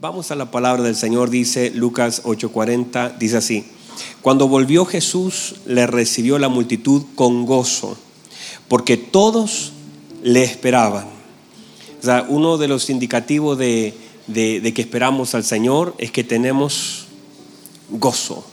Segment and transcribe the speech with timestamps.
[0.00, 3.64] Vamos a la palabra del Señor, dice Lucas 8:40, dice así,
[4.22, 7.98] cuando volvió Jesús le recibió la multitud con gozo,
[8.68, 9.72] porque todos
[10.22, 11.06] le esperaban.
[12.00, 13.92] O sea, uno de los indicativos de,
[14.28, 17.08] de que esperamos al Señor es que tenemos
[17.90, 18.44] gozo.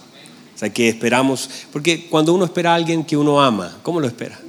[0.55, 4.07] O sea, que esperamos, porque cuando uno espera a alguien que uno ama, ¿cómo lo
[4.07, 4.39] espera?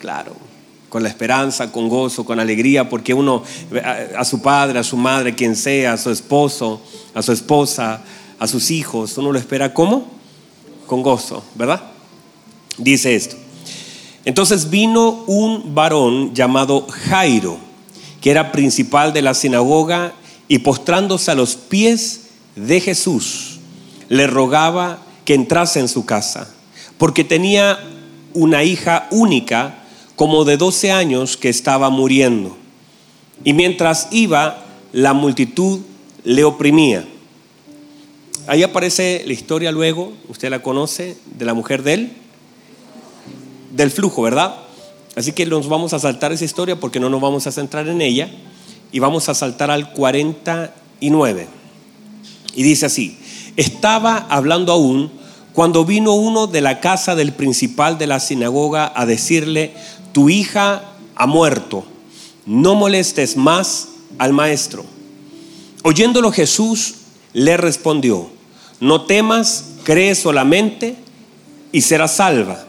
[0.00, 0.36] Claro,
[0.94, 3.42] con la esperanza, con gozo, con alegría, porque uno
[4.16, 6.80] a, su padre, a su madre, quien sea, a su esposo,
[7.14, 8.00] a su esposa,
[8.38, 10.06] a sus hijos, uno lo espera ¿cómo?
[10.86, 11.82] Con gozo, ¿verdad?
[12.78, 13.34] Dice esto.
[14.24, 17.58] Entonces vino un varón llamado Jairo,
[18.20, 20.12] que era principal de la sinagoga,
[20.46, 23.58] y postrándose a los pies de Jesús,
[24.08, 26.54] le rogaba que entrase en su casa,
[26.98, 27.80] porque tenía
[28.32, 29.80] una hija única,
[30.16, 32.56] como de 12 años que estaba muriendo.
[33.42, 35.80] Y mientras iba, la multitud
[36.22, 37.04] le oprimía.
[38.46, 42.12] Ahí aparece la historia luego, usted la conoce, de la mujer de él,
[43.72, 44.54] del flujo, ¿verdad?
[45.16, 48.02] Así que nos vamos a saltar esa historia porque no nos vamos a centrar en
[48.02, 48.30] ella
[48.92, 51.48] y vamos a saltar al 49.
[52.54, 53.18] Y dice así,
[53.56, 55.10] estaba hablando aún
[55.52, 59.72] cuando vino uno de la casa del principal de la sinagoga a decirle,
[60.14, 61.84] tu hija ha muerto,
[62.46, 64.84] no molestes más al maestro.
[65.82, 66.94] Oyéndolo Jesús
[67.32, 68.28] le respondió,
[68.78, 70.94] no temas, cree solamente
[71.72, 72.64] y serás salva.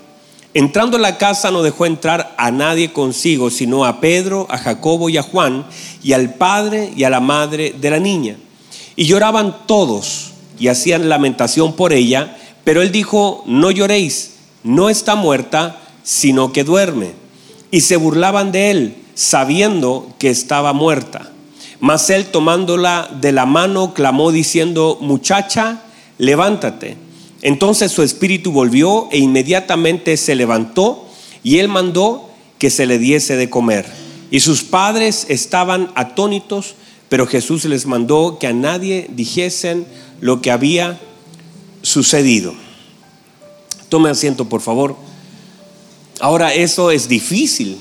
[0.56, 5.10] Entrando en la casa no dejó entrar a nadie consigo, sino a Pedro, a Jacobo
[5.10, 5.68] y a Juan,
[6.02, 8.38] y al padre y a la madre de la niña.
[8.96, 14.32] Y lloraban todos y hacían lamentación por ella, pero él dijo, no lloréis,
[14.64, 17.25] no está muerta, sino que duerme
[17.76, 21.30] y se burlaban de él, sabiendo que estaba muerta.
[21.82, 25.82] Mas él tomándola de la mano, clamó diciendo, muchacha,
[26.18, 26.96] levántate.
[27.42, 31.06] Entonces su espíritu volvió e inmediatamente se levantó
[31.44, 33.86] y él mandó que se le diese de comer.
[34.32, 36.76] Y sus padres estaban atónitos,
[37.10, 39.86] pero Jesús les mandó que a nadie dijesen
[40.22, 40.98] lo que había
[41.82, 42.54] sucedido.
[43.90, 44.96] Tome asiento, por favor.
[46.20, 47.78] Ahora eso es difícil.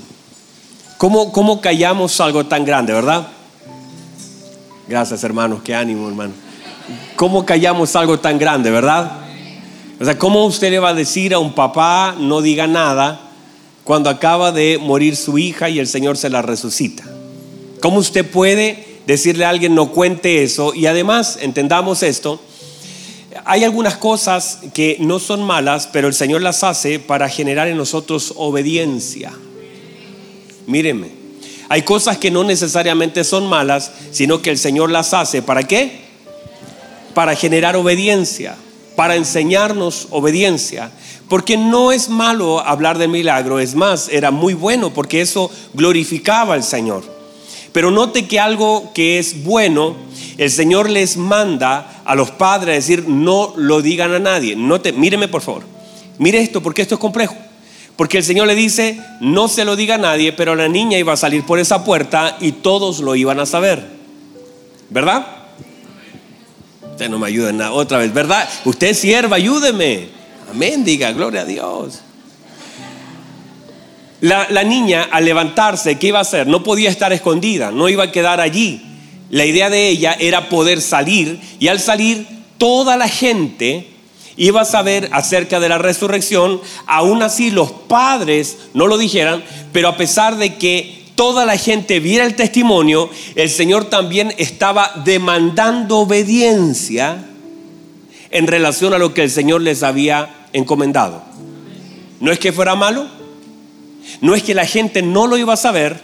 [0.98, 3.28] ¿Cómo, ¿Cómo callamos algo tan grande, verdad?
[4.88, 6.32] Gracias hermanos, qué ánimo hermano.
[7.16, 9.12] ¿Cómo callamos algo tan grande, verdad?
[10.00, 13.20] O sea, ¿cómo usted le va a decir a un papá no diga nada
[13.84, 17.04] cuando acaba de morir su hija y el Señor se la resucita?
[17.80, 20.74] ¿Cómo usted puede decirle a alguien no cuente eso?
[20.74, 22.40] Y además, entendamos esto,
[23.44, 27.76] hay algunas cosas que no son malas, pero el Señor las hace para generar en
[27.76, 29.32] nosotros obediencia.
[30.66, 31.10] Mírenme,
[31.68, 35.42] hay cosas que no necesariamente son malas, sino que el Señor las hace.
[35.42, 36.04] ¿Para qué?
[37.12, 38.56] Para generar obediencia,
[38.96, 40.90] para enseñarnos obediencia.
[41.28, 46.54] Porque no es malo hablar de milagro, es más, era muy bueno porque eso glorificaba
[46.54, 47.02] al Señor.
[47.72, 49.96] Pero note que algo que es bueno,
[50.36, 54.56] el Señor les manda a los padres a decir, no lo digan a nadie.
[54.56, 55.62] No te, míreme por favor.
[56.18, 57.36] Mire esto, porque esto es complejo.
[57.96, 61.12] Porque el Señor le dice, no se lo diga a nadie, pero la niña iba
[61.12, 63.86] a salir por esa puerta y todos lo iban a saber.
[64.90, 65.26] ¿Verdad?
[66.90, 67.72] Usted no me ayuda en nada.
[67.72, 68.48] Otra vez, ¿verdad?
[68.64, 70.08] Usted sierva, ayúdeme.
[70.50, 72.00] Amén, diga, gloria a Dios.
[74.20, 76.46] La, la, niña al levantarse, ¿qué iba a hacer?
[76.46, 78.93] No podía estar escondida, no iba a quedar allí.
[79.34, 82.24] La idea de ella era poder salir y al salir
[82.56, 83.88] toda la gente
[84.36, 86.60] iba a saber acerca de la resurrección.
[86.86, 91.98] Aún así los padres no lo dijeran, pero a pesar de que toda la gente
[91.98, 97.24] viera el testimonio, el Señor también estaba demandando obediencia
[98.30, 101.24] en relación a lo que el Señor les había encomendado.
[102.20, 103.08] No es que fuera malo,
[104.20, 106.00] no es que la gente no lo iba a saber,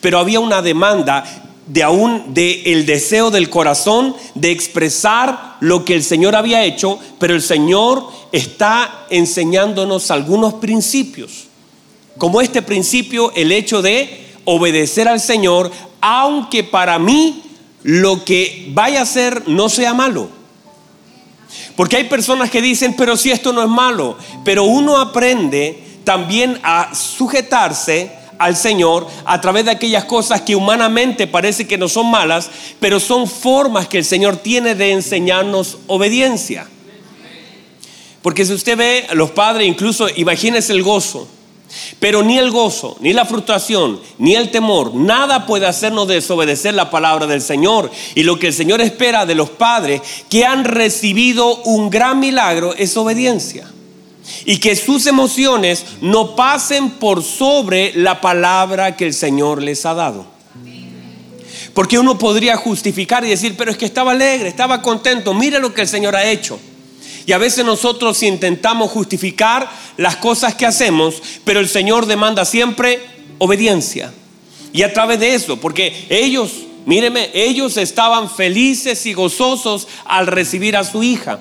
[0.00, 5.94] pero había una demanda de aún de el deseo del corazón de expresar lo que
[5.94, 11.48] el Señor había hecho, pero el Señor está enseñándonos algunos principios.
[12.18, 15.70] Como este principio, el hecho de obedecer al Señor,
[16.00, 17.42] aunque para mí
[17.82, 20.28] lo que vaya a ser no sea malo.
[21.74, 26.58] Porque hay personas que dicen, pero si esto no es malo, pero uno aprende también
[26.62, 32.10] a sujetarse al Señor a través de aquellas cosas que humanamente parece que no son
[32.10, 32.50] malas,
[32.80, 36.66] pero son formas que el Señor tiene de enseñarnos obediencia.
[38.22, 41.28] Porque si usted ve a los padres, incluso imagínese el gozo.
[41.98, 46.90] Pero ni el gozo, ni la frustración, ni el temor, nada puede hacernos desobedecer la
[46.90, 47.90] palabra del Señor.
[48.14, 52.74] Y lo que el Señor espera de los padres que han recibido un gran milagro
[52.74, 53.70] es obediencia.
[54.44, 59.94] Y que sus emociones no pasen por sobre la palabra que el Señor les ha
[59.94, 60.26] dado.
[61.74, 65.74] Porque uno podría justificar y decir, pero es que estaba alegre, estaba contento, mire lo
[65.74, 66.58] que el Señor ha hecho.
[67.26, 73.00] Y a veces nosotros intentamos justificar las cosas que hacemos, pero el Señor demanda siempre
[73.38, 74.12] obediencia.
[74.72, 76.52] Y a través de eso, porque ellos,
[76.86, 81.40] míreme, ellos estaban felices y gozosos al recibir a su hija,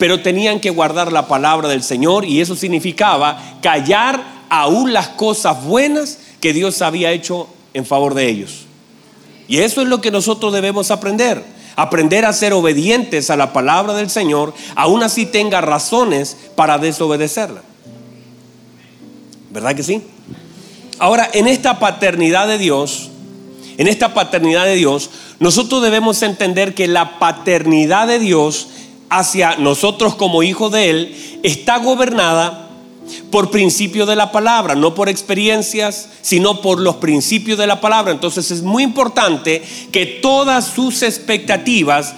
[0.00, 5.62] pero tenían que guardar la palabra del Señor y eso significaba callar aún las cosas
[5.62, 8.64] buenas que Dios había hecho en favor de ellos.
[9.46, 11.44] Y eso es lo que nosotros debemos aprender
[11.76, 17.62] aprender a ser obedientes a la palabra del Señor, aún así tenga razones para desobedecerla.
[19.50, 20.02] ¿Verdad que sí?
[20.98, 23.10] Ahora, en esta paternidad de Dios,
[23.78, 28.68] en esta paternidad de Dios, nosotros debemos entender que la paternidad de Dios
[29.10, 32.68] hacia nosotros como hijos de Él está gobernada
[33.30, 38.12] por principio de la palabra, no por experiencias, sino por los principios de la palabra.
[38.12, 39.62] Entonces es muy importante
[39.92, 42.14] que todas sus expectativas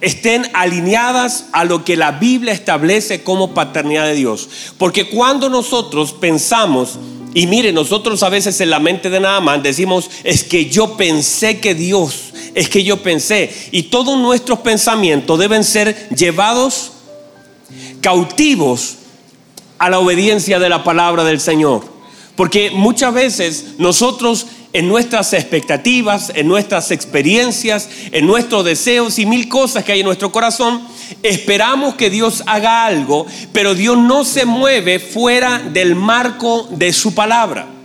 [0.00, 4.48] estén alineadas a lo que la Biblia establece como paternidad de Dios.
[4.78, 6.98] Porque cuando nosotros pensamos,
[7.34, 10.96] y mire, nosotros a veces en la mente de nada más decimos, es que yo
[10.96, 12.27] pensé que Dios,
[12.58, 16.90] es que yo pensé, y todos nuestros pensamientos deben ser llevados
[18.00, 18.96] cautivos
[19.78, 21.84] a la obediencia de la palabra del Señor.
[22.34, 29.48] Porque muchas veces nosotros en nuestras expectativas, en nuestras experiencias, en nuestros deseos y mil
[29.48, 30.82] cosas que hay en nuestro corazón,
[31.22, 37.14] esperamos que Dios haga algo, pero Dios no se mueve fuera del marco de su
[37.14, 37.77] palabra.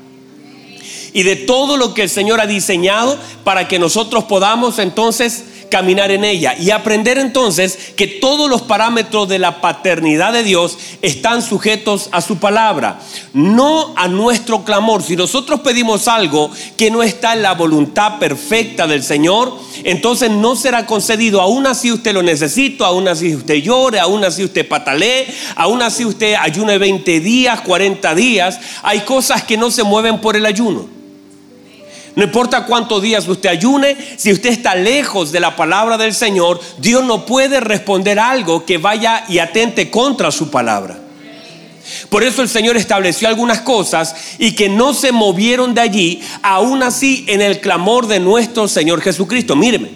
[1.13, 5.43] Y de todo lo que el Señor ha diseñado para que nosotros podamos entonces
[5.73, 10.77] caminar en ella y aprender entonces que todos los parámetros de la paternidad de Dios
[11.01, 12.99] están sujetos a su palabra,
[13.33, 15.01] no a nuestro clamor.
[15.01, 20.55] Si nosotros pedimos algo que no está en la voluntad perfecta del Señor, entonces no
[20.55, 21.41] será concedido.
[21.41, 25.25] Aún así usted lo necesita, aún así usted llore, aún así usted patalee,
[25.55, 28.59] aún así usted ayune 20 días, 40 días.
[28.83, 31.02] Hay cosas que no se mueven por el ayuno.
[32.15, 36.59] No importa cuántos días usted ayune, si usted está lejos de la palabra del Señor,
[36.77, 40.99] Dios no puede responder algo que vaya y atente contra su palabra.
[42.09, 46.83] Por eso el Señor estableció algunas cosas y que no se movieron de allí, aún
[46.83, 49.55] así en el clamor de nuestro Señor Jesucristo.
[49.55, 49.89] Míreme,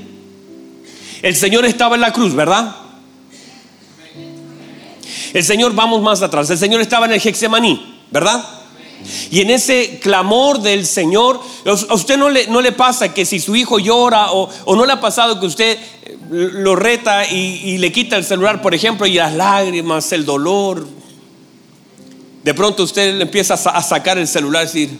[1.21, 2.75] el Señor estaba en la cruz, ¿verdad?
[5.33, 8.56] El Señor, vamos más atrás, el Señor estaba en el Hexemaní, ¿verdad?
[9.31, 13.39] Y en ese clamor del Señor, a usted no le, no le pasa que si
[13.39, 17.91] su hijo llora o, no le ha pasado que usted eh, lo reta y, le
[17.91, 20.87] quita el celular, por ejemplo, y las lágrimas, el dolor.
[22.43, 24.99] De pronto usted le empieza a sacar el celular decir,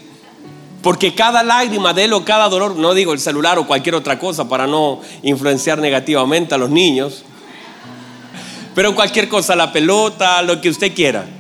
[0.81, 4.19] porque cada lágrima de él o cada dolor, no digo el celular o cualquier otra
[4.19, 7.24] cosa para no influenciar negativamente a los niños,
[8.75, 11.36] pero cualquier cosa, la pelota, lo que usted quiera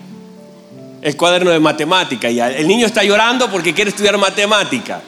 [1.01, 2.29] el cuaderno de matemática.
[2.29, 5.01] Y el niño está llorando porque quiere estudiar matemática.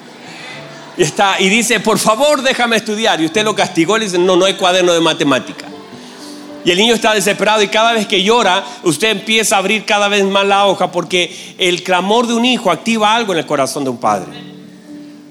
[0.97, 3.21] Y, está, y dice, por favor, déjame estudiar.
[3.21, 5.65] Y usted lo castigó y le dice, no, no hay cuaderno de matemática.
[6.65, 10.09] Y el niño está desesperado y cada vez que llora, usted empieza a abrir cada
[10.09, 13.85] vez más la hoja porque el clamor de un hijo activa algo en el corazón
[13.85, 14.31] de un padre.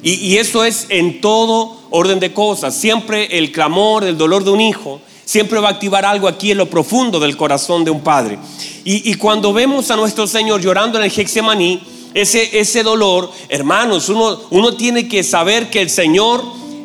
[0.02, 2.74] Y, y eso es en todo orden de cosas.
[2.74, 6.56] Siempre el clamor, el dolor de un hijo siempre va a activar algo aquí en
[6.56, 8.38] lo profundo del corazón de un padre.
[8.82, 11.82] Y, cuando vemos a nuestro Señor llorando en el Hexemaní,
[12.14, 16.42] ese, ese dolor, hermanos, uno, uno tiene que saber que el Señor,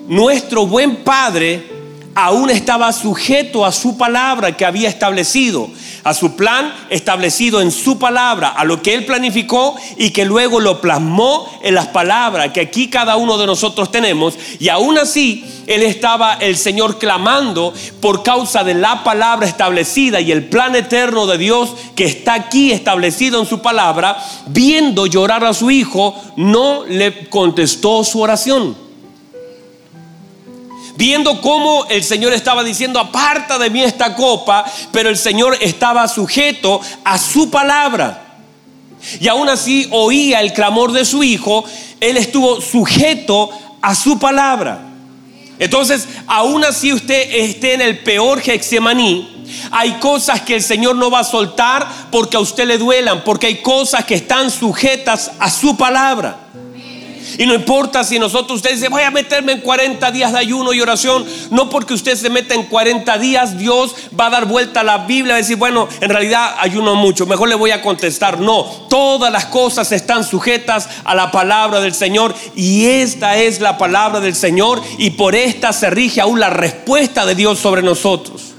[0.10, 1.64] nuestro buen Padre,
[2.16, 5.70] aún estaba sujeto a su palabra que había establecido,
[6.04, 10.60] a su plan establecido en su palabra, a lo que él planificó y que luego
[10.60, 14.38] lo plasmó en las palabras que aquí cada uno de nosotros tenemos.
[14.60, 20.32] Y aún así, él estaba el Señor clamando por causa de la palabra establecida y
[20.32, 24.18] el plan eterno de Dios que está aquí establecido en su palabra,
[24.48, 28.83] viendo llorar a su hijo, no le contestó su oración
[30.96, 36.08] viendo cómo el Señor estaba diciendo, aparta de mí esta copa, pero el Señor estaba
[36.08, 38.20] sujeto a su palabra.
[39.20, 41.66] Y aún así oía el clamor de su hijo,
[42.00, 43.50] él estuvo sujeto
[43.82, 44.90] a su palabra.
[45.60, 49.30] Entonces, aún así usted esté en el peor Hexemaní,
[49.72, 53.48] Hay cosas que el Señor no va a soltar porque a usted le duelan, porque
[53.48, 56.38] hay cosas que están sujetas a su palabra.
[57.38, 60.74] Y no importa si nosotros, usted dice, voy a meterme en 40 días de ayuno
[60.74, 61.26] y oración.
[61.52, 65.00] No porque usted se meta en 40 días, Dios va a dar vuelta a la
[65.00, 68.40] Biblia y decir, bueno, en realidad ayuno mucho, mejor le voy a contestar.
[68.40, 73.78] No, todas las cosas están sujetas a la palabra del Señor y esta es la
[73.78, 78.54] palabra del Señor y por esta se rige aún la respuesta de Dios sobre nosotros.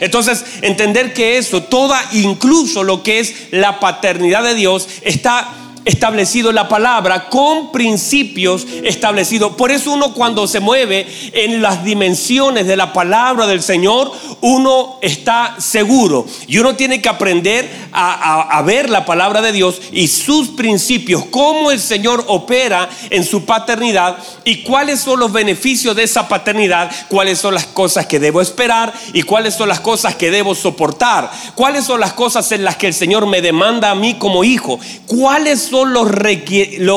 [0.00, 6.50] Entonces, entender que eso, toda, incluso lo que es la paternidad de Dios, está establecido
[6.50, 9.54] en la palabra, con principios establecidos.
[9.54, 14.98] Por eso uno cuando se mueve en las dimensiones de la palabra del Señor, uno
[15.00, 16.26] está seguro.
[16.46, 21.70] Y uno tiene que aprender a, ver la palabra de Dios y sus principios, cómo
[21.70, 27.38] el Señor opera en su paternidad y cuáles son los beneficios de esa paternidad, cuáles
[27.38, 31.84] son las cosas que debo esperar y cuáles son las cosas que debo soportar, cuáles
[31.84, 35.60] son las cosas en las que el Señor me demanda a mí como hijo, cuáles
[35.72, 36.06] son los,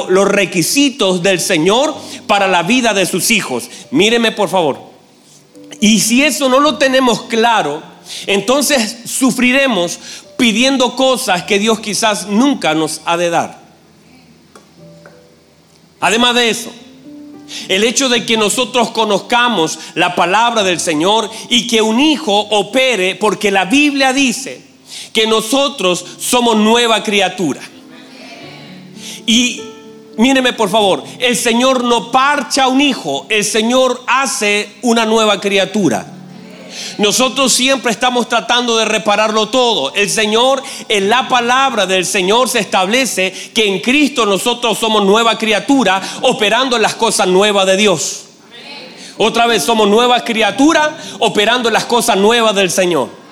[0.10, 1.96] los requisitos del Señor
[2.28, 3.70] para la vida de sus hijos.
[3.90, 4.78] Míreme por favor.
[5.80, 7.82] Y si eso no lo tenemos claro,
[8.28, 9.98] entonces sufriremos
[10.38, 13.62] pidiendo cosas que Dios quizás nunca nos ha de dar.
[16.02, 16.70] Además de eso,
[17.70, 23.16] el hecho de que nosotros conozcamos la palabra del Señor y que un hijo opere,
[23.16, 24.62] porque la Biblia dice
[25.14, 27.62] que nosotros somos nueva criatura.
[29.26, 29.62] Y
[30.18, 36.12] míreme por favor, el Señor no parcha un hijo, el Señor hace una nueva criatura.
[36.98, 39.94] Nosotros siempre estamos tratando de repararlo todo.
[39.96, 45.38] El Señor, en la palabra del Señor se establece que en Cristo nosotros somos nueva
[45.38, 48.26] criatura, operando en las cosas nuevas de Dios.
[49.18, 53.25] Otra vez somos nueva criatura, operando en las cosas nuevas del Señor.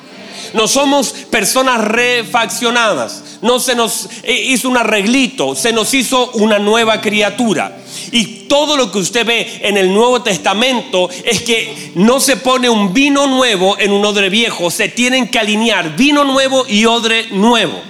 [0.53, 6.59] No somos personas refaccionadas no se nos eh, hizo un arreglito, se nos hizo una
[6.59, 7.77] nueva criatura.
[8.11, 12.69] Y todo lo que usted ve en el Nuevo Testamento es que no se pone
[12.69, 17.27] un vino nuevo en un odre viejo, se tienen que alinear vino nuevo y odre
[17.31, 17.81] nuevo.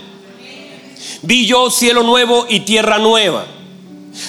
[1.22, 3.46] Vi yo cielo nuevo y tierra nueva.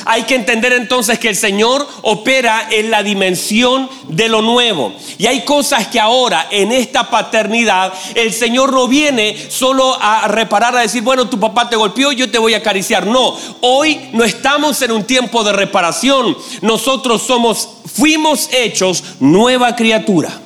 [0.05, 4.93] Hay que entender entonces que el Señor opera en la dimensión de lo nuevo.
[5.19, 10.76] Y hay cosas que ahora en esta paternidad el Señor no viene solo a reparar,
[10.76, 13.07] a decir, bueno, tu papá te golpeó, yo te voy a acariciar.
[13.07, 16.37] No, hoy no estamos en un tiempo de reparación.
[16.62, 20.43] Nosotros somos, fuimos hechos nueva criatura.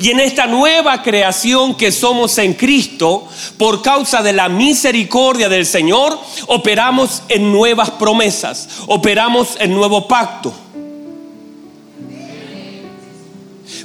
[0.00, 5.66] Y en esta nueva creación que somos en Cristo, por causa de la misericordia del
[5.66, 10.52] Señor, operamos en nuevas promesas, operamos en nuevo pacto.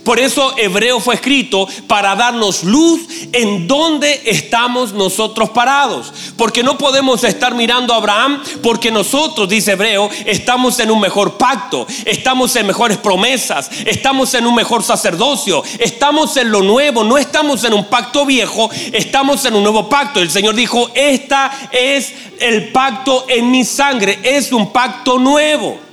[0.05, 3.01] Por eso Hebreo fue escrito para darnos luz
[3.33, 6.13] en dónde estamos nosotros parados.
[6.37, 11.39] Porque no podemos estar mirando a Abraham porque nosotros, dice Hebreo, estamos en un mejor
[11.39, 17.17] pacto, estamos en mejores promesas, estamos en un mejor sacerdocio, estamos en lo nuevo, no
[17.17, 20.21] estamos en un pacto viejo, estamos en un nuevo pacto.
[20.21, 25.84] El Señor dijo, esta es el pacto en mi sangre, es un pacto nuevo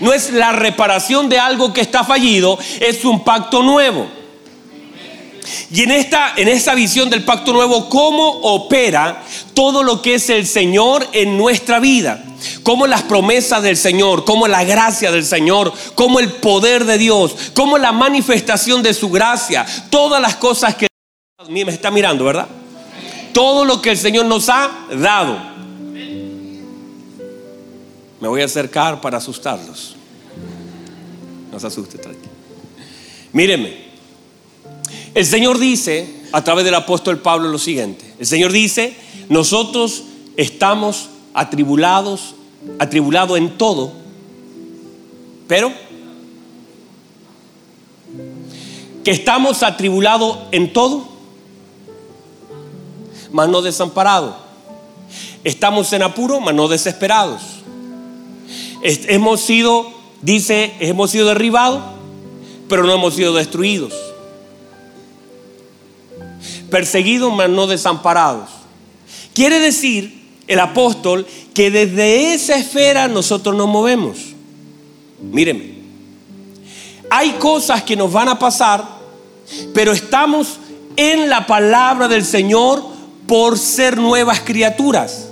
[0.00, 4.18] no es la reparación de algo que está fallido, es un pacto nuevo.
[5.70, 9.22] Y en esta, en esa visión del pacto nuevo, ¿cómo opera
[9.54, 12.22] todo lo que es el Señor en nuestra vida?
[12.62, 17.34] Cómo las promesas del Señor, cómo la gracia del Señor, cómo el poder de Dios,
[17.54, 20.86] cómo la manifestación de su gracia, todas las cosas que
[21.48, 22.48] me está mirando, ¿verdad?
[23.32, 25.47] Todo lo que el Señor nos ha dado.
[28.20, 29.94] Me voy a acercar para asustarlos.
[31.52, 32.28] No se asuste, tranquilo.
[33.32, 33.88] Míreme.
[35.14, 38.14] El Señor dice, a través del apóstol Pablo, lo siguiente.
[38.18, 38.96] El Señor dice,
[39.28, 40.02] nosotros
[40.36, 42.34] estamos atribulados,
[42.78, 43.92] atribulados en todo,
[45.46, 45.72] pero
[49.04, 51.08] que estamos atribulados en todo,
[53.30, 54.34] mas no desamparados.
[55.44, 57.57] Estamos en apuro, mas no desesperados
[58.82, 59.90] hemos sido,
[60.22, 61.82] dice, hemos sido derribados,
[62.68, 63.94] pero no hemos sido destruidos.
[66.70, 68.50] Perseguidos, mas no desamparados.
[69.34, 74.18] Quiere decir el apóstol que desde esa esfera nosotros nos movemos.
[75.20, 75.74] Míreme,
[77.10, 78.84] hay cosas que nos van a pasar,
[79.74, 80.58] pero estamos
[80.96, 82.82] en la palabra del Señor
[83.26, 85.28] por ser nuevas criaturas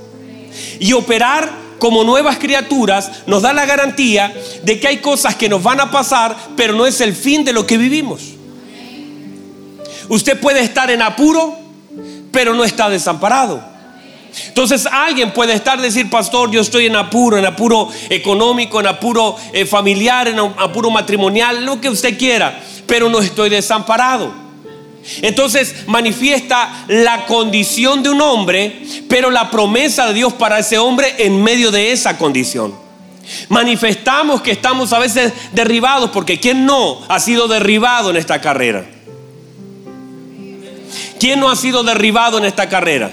[0.78, 5.62] y operar como nuevas criaturas nos da la garantía de que hay cosas que nos
[5.62, 8.22] van a pasar, pero no es el fin de lo que vivimos.
[10.08, 11.56] Usted puede estar en apuro,
[12.30, 13.62] pero no está desamparado.
[14.48, 19.36] Entonces alguien puede estar decir, pastor, yo estoy en apuro, en apuro económico, en apuro
[19.52, 24.45] eh, familiar, en apuro matrimonial, lo que usted quiera, pero no estoy desamparado.
[25.22, 31.14] Entonces manifiesta la condición de un hombre, pero la promesa de Dios para ese hombre
[31.18, 32.74] en medio de esa condición.
[33.48, 38.86] Manifestamos que estamos a veces derribados, porque ¿quién no ha sido derribado en esta carrera?
[41.18, 43.10] ¿Quién no ha sido derribado en esta carrera?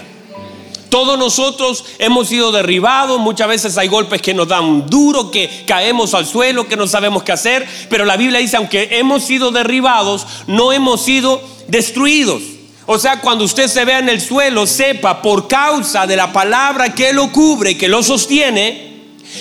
[0.94, 6.14] Todos nosotros hemos sido derribados, muchas veces hay golpes que nos dan duro, que caemos
[6.14, 10.24] al suelo, que no sabemos qué hacer, pero la Biblia dice, aunque hemos sido derribados,
[10.46, 12.42] no hemos sido destruidos.
[12.86, 16.94] O sea, cuando usted se vea en el suelo, sepa por causa de la palabra
[16.94, 18.94] que lo cubre que lo sostiene,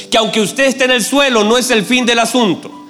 [0.10, 2.83] que aunque usted esté en el suelo, no es el fin del asunto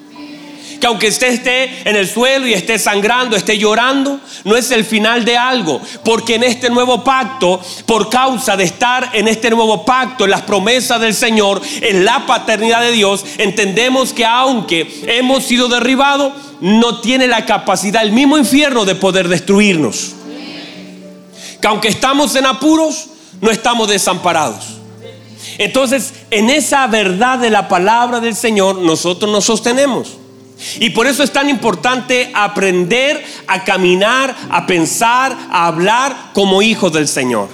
[0.84, 4.84] que aunque usted esté en el suelo y esté sangrando, esté llorando, no es el
[4.84, 5.80] final de algo.
[6.04, 10.42] Porque en este nuevo pacto, por causa de estar en este nuevo pacto, en las
[10.42, 17.00] promesas del Señor, en la paternidad de Dios, entendemos que aunque hemos sido derribados, no
[17.00, 20.16] tiene la capacidad el mismo infierno de poder destruirnos.
[21.62, 23.08] Que aunque estamos en apuros,
[23.40, 24.66] no estamos desamparados.
[25.60, 30.18] Entonces, en esa verdad de la palabra del Señor, nosotros nos sostenemos.
[30.80, 36.94] Y por eso es tan importante aprender a caminar, a pensar, a hablar como hijos
[36.94, 37.50] del Señor.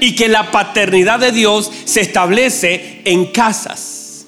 [0.00, 4.26] Y que la paternidad de Dios se establece en casas.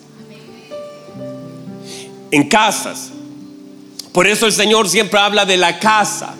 [2.30, 3.10] En casas.
[4.12, 6.34] Por eso el Señor siempre habla de la casa.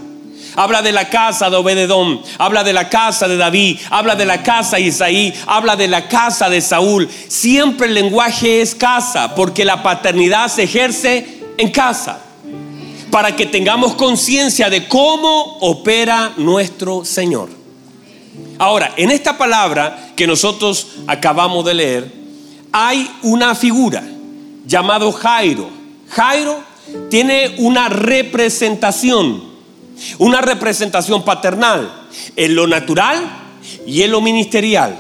[0.54, 4.42] Habla de la casa de Obededón, habla de la casa de David, habla de la
[4.42, 7.08] casa de Isaí, habla de la casa de Saúl.
[7.28, 12.20] Siempre el lenguaje es casa, porque la paternidad se ejerce en casa
[13.10, 17.50] para que tengamos conciencia de cómo opera nuestro Señor.
[18.58, 22.12] Ahora, en esta palabra que nosotros acabamos de leer,
[22.72, 24.02] hay una figura
[24.66, 25.68] llamado Jairo.
[26.08, 26.58] Jairo
[27.10, 29.42] tiene una representación,
[30.18, 31.92] una representación paternal
[32.36, 33.18] en lo natural
[33.86, 34.98] y en lo ministerial.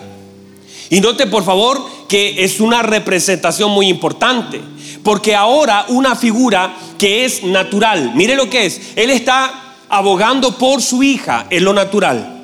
[0.90, 4.60] Y note por favor que es una representación muy importante.
[5.02, 10.80] Porque ahora una figura que es natural, mire lo que es, él está abogando por
[10.80, 12.40] su hija en lo natural.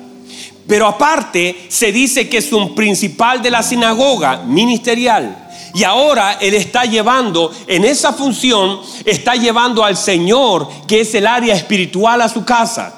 [0.67, 5.47] Pero aparte se dice que es un principal de la sinagoga ministerial.
[5.73, 11.25] Y ahora Él está llevando, en esa función, está llevando al Señor, que es el
[11.25, 12.93] área espiritual, a su casa.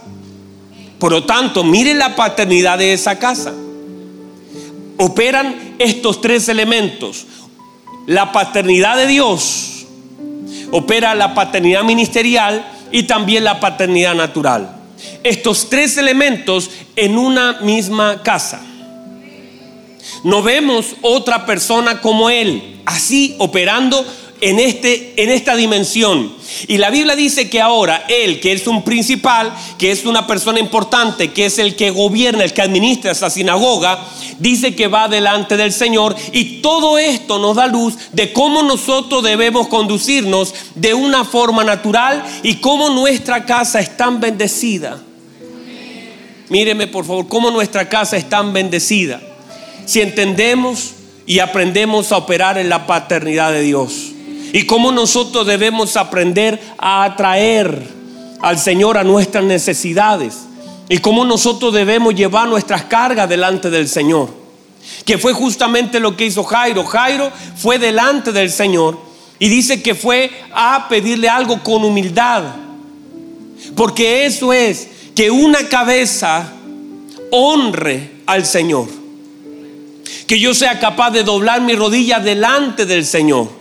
[1.00, 3.54] Por lo tanto, mire la paternidad de esa casa.
[4.98, 7.26] Operan estos tres elementos
[8.08, 9.86] la paternidad de Dios,
[10.72, 14.76] opera la paternidad ministerial y también la paternidad natural.
[15.24, 18.62] Estos tres elementos en una misma casa.
[20.24, 24.06] No vemos otra persona como Él, así operando
[24.42, 26.34] en, este, en esta dimensión.
[26.68, 30.60] Y la Biblia dice que ahora Él, que es un principal, que es una persona
[30.60, 34.04] importante, que es el que gobierna, el que administra esa sinagoga,
[34.40, 36.16] dice que va delante del Señor.
[36.34, 42.24] Y todo esto nos da luz de cómo nosotros debemos conducirnos de una forma natural
[42.42, 45.02] y cómo nuestra casa es tan bendecida.
[46.50, 49.22] Míreme por favor, cómo nuestra casa es tan bendecida.
[49.86, 50.92] Si entendemos
[51.26, 54.12] y aprendemos a operar en la paternidad de Dios
[54.54, 57.88] y cómo nosotros debemos aprender a atraer
[58.42, 60.40] al Señor a nuestras necesidades
[60.90, 64.30] y cómo nosotros debemos llevar nuestras cargas delante del Señor.
[65.06, 66.84] Que fue justamente lo que hizo Jairo.
[66.84, 69.00] Jairo fue delante del Señor
[69.40, 72.44] y dice que fue a pedirle algo con humildad.
[73.76, 76.52] Porque eso es que una cabeza
[77.32, 78.88] honre al Señor.
[80.28, 83.61] Que yo sea capaz de doblar mi rodilla delante del Señor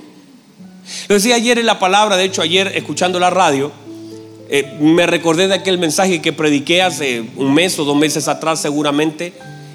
[1.09, 3.73] lo decía ayer en la palabra, de hecho ayer escuchando la radio,
[4.49, 8.61] eh, me recordé de aquel mensaje que prediqué hace un mes o dos meses atrás
[8.61, 9.33] seguramente.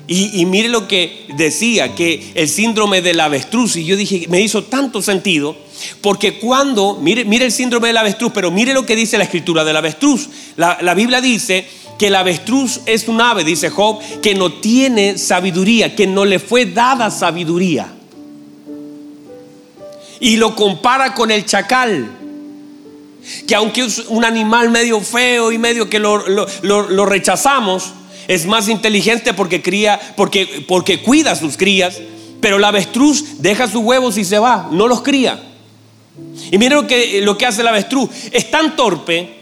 [0.08, 4.64] Y, mire lo que decía, que el síndrome del avestruz, y yo dije, me hizo
[4.64, 5.56] tanto sentido,
[6.02, 9.78] porque cuando, mire, el síndrome del avestruz, pero mire lo que dice la escritura del
[9.78, 10.30] avestruz.
[10.58, 11.66] La, la Biblia dice
[11.98, 16.38] que el avestruz es un ave, dice Job, que no tiene sabiduría, que no le
[16.38, 17.95] fue dada sabiduría
[20.20, 22.10] y lo compara con el chacal.
[23.48, 27.94] Que aunque es un animal medio feo y medio que lo, rechazamos,
[28.28, 32.00] es más inteligente porque cría, porque, porque cuida a sus crías.
[32.40, 35.42] Pero el avestruz deja sus huevos y se va, no los cría.
[36.52, 38.10] Y miren lo que, lo que hace el avestruz.
[38.32, 39.34] Es tan torpe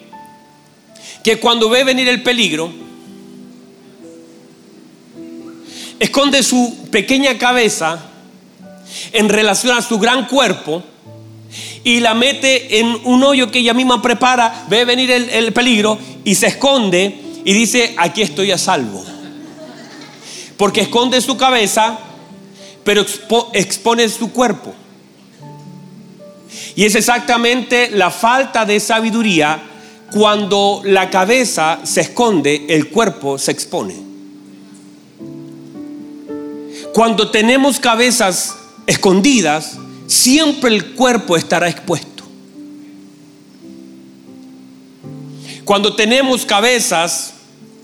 [1.23, 2.71] que cuando ve venir el peligro,
[5.99, 8.09] esconde su pequeña cabeza
[9.11, 10.83] en relación a su gran cuerpo
[11.83, 16.35] y la mete en un hoyo que ella misma prepara, ve venir el, peligro y
[16.35, 19.03] se esconde y dice, aquí estoy a salvo.
[20.57, 21.99] Porque esconde su cabeza,
[22.83, 23.05] pero
[23.53, 24.73] expone su cuerpo.
[26.75, 29.61] Y es exactamente la falta de sabiduría
[30.11, 33.95] cuando la cabeza se esconde, el cuerpo se expone.
[36.93, 38.55] Cuando tenemos cabezas
[38.87, 42.23] escondidas, siempre el cuerpo estará expuesto.
[45.65, 47.33] Cuando tenemos cabezas,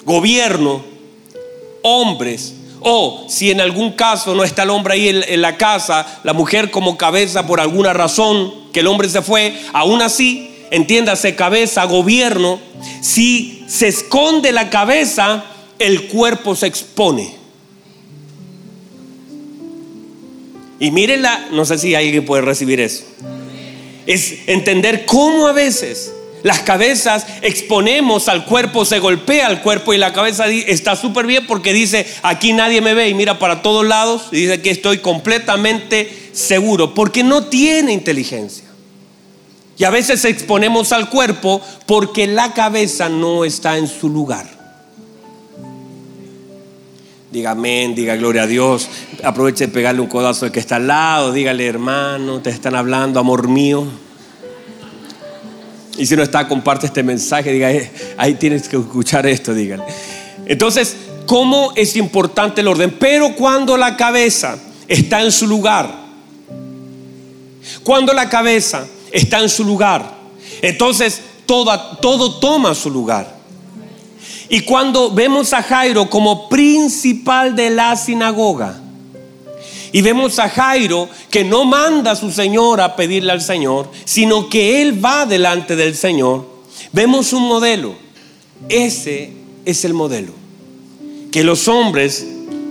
[0.04, 0.84] gobierno,
[1.82, 6.34] hombres, o si en algún caso no está el hombre ahí en, la casa, la
[6.34, 11.86] mujer como cabeza por alguna razón, que el hombre se fue, aún así, entiéndase cabeza,
[11.86, 12.60] gobierno,
[13.02, 15.44] si se esconde la cabeza,
[15.78, 17.38] el cuerpo se expone.
[20.80, 23.04] Y mírenla, no sé si alguien puede recibir eso.
[24.06, 29.98] Es entender cómo a veces las cabezas exponemos al cuerpo, se golpea al cuerpo y
[29.98, 33.86] la cabeza está súper bien porque dice, aquí nadie me ve y mira para todos
[33.86, 38.65] lados y dice que estoy completamente seguro, porque no tiene inteligencia.
[39.78, 44.59] Y a veces exponemos al cuerpo porque la cabeza no está en su lugar.
[47.32, 48.89] Diga amén, diga gloria a Dios.
[49.24, 51.32] Aproveche de pegarle un codazo al que está al lado.
[51.32, 53.86] Dígale, hermano, te están hablando, amor mío.
[55.96, 57.52] Y si no está, comparte este mensaje.
[57.52, 59.84] Diga, eh, ahí tienes que escuchar esto, dígale.
[60.48, 60.96] Entonces,
[61.28, 62.96] ¿cómo es importante el orden?
[63.00, 65.94] Pero cuando la cabeza está en su lugar,
[67.84, 70.18] cuando la cabeza está en su lugar,
[70.63, 73.38] entonces todo toma su lugar.
[74.50, 78.82] Y cuando vemos a Jairo como principal de la sinagoga,
[79.92, 84.50] y vemos a Jairo que no manda a su Señor a pedirle al Señor, sino
[84.50, 86.48] que él va delante del Señor,
[86.92, 87.96] vemos un modelo.
[88.68, 89.34] Ese
[89.66, 90.34] es el modelo.
[91.32, 92.26] Que los hombres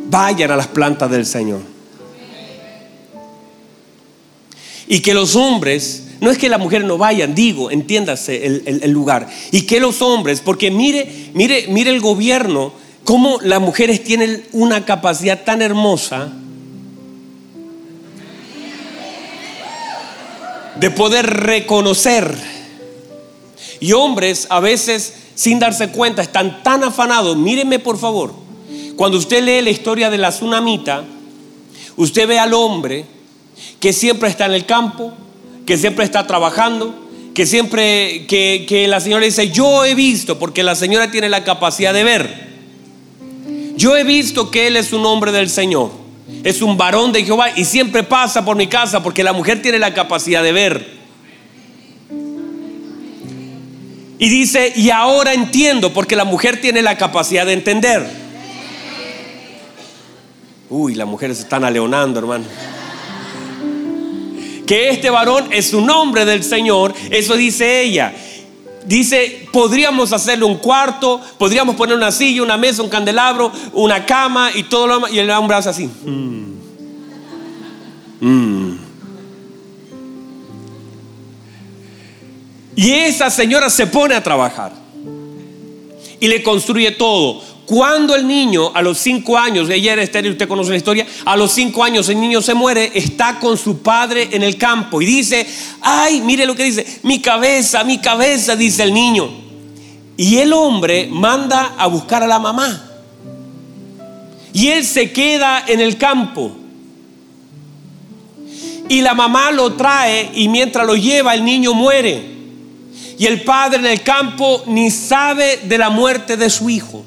[0.09, 1.61] vayan a las plantas del Señor.
[4.87, 9.29] Y que los hombres no es que las mujeres no vayan, digo, entiéndase el, lugar.
[9.53, 12.73] Y que los hombres, porque mire, mire, mire el gobierno,
[13.05, 16.33] cómo las mujeres tienen una capacidad tan hermosa
[20.81, 22.37] de poder reconocer.
[23.81, 27.37] Y hombres a veces, sin darse cuenta, están tan afanados.
[27.37, 28.35] Mírenme por favor,
[28.97, 31.05] cuando usted lee la historia de la tsunamita,
[31.97, 33.07] usted ve al hombre
[33.79, 35.13] que siempre está en el campo,
[35.69, 36.95] que siempre está trabajando,
[37.35, 41.93] que siempre, que, la señora dice, yo he visto, porque la señora tiene la capacidad
[41.93, 42.49] de ver.
[43.77, 45.91] Yo he visto que él es un hombre del Señor,
[46.43, 49.79] es un varón de Jehová y siempre pasa por mi casa porque la mujer tiene
[49.79, 50.91] la capacidad de ver.
[54.19, 58.09] Y dice, y ahora entiendo, porque la mujer tiene la capacidad de entender.
[60.71, 62.47] Uy, las mujeres están aleonando, hermano
[64.69, 68.15] que este varón es un hombre del Señor, eso dice ella.
[68.85, 74.51] Dice, podríamos hacerle un cuarto, podríamos poner una silla, una mesa, un candelabro, una cama
[74.55, 75.09] y todo lo.
[75.09, 75.87] Y el hombre hace así.
[76.05, 76.59] Mm.
[78.21, 78.79] Mm.
[82.77, 84.73] Y esa señora se pone a trabajar
[86.21, 87.43] y le construye todo.
[87.69, 91.37] Cuando el niño a los cinco años, ella era estéril, usted conoce la historia, a
[91.37, 95.05] los cinco años el niño se muere, está con su padre en el campo y
[95.05, 95.47] dice,
[95.83, 99.29] ay, mire lo que dice, mi cabeza, mi cabeza, dice el niño.
[100.17, 102.89] Y el hombre manda a buscar a la mamá.
[104.55, 106.57] Y él se queda en el campo.
[108.89, 112.19] Y la mamá lo trae y mientras lo lleva el niño muere.
[113.19, 117.05] Y el padre en el campo ni sabe de la muerte de su hijo